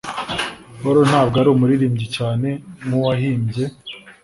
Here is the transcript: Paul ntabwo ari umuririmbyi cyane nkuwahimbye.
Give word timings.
Paul 0.79 0.97
ntabwo 1.09 1.35
ari 1.41 1.49
umuririmbyi 1.51 2.07
cyane 2.17 2.49
nkuwahimbye. 2.85 3.65